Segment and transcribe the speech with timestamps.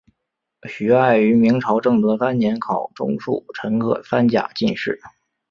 [0.67, 4.99] 徐爱于明朝正德三年考中戊辰科三甲进士。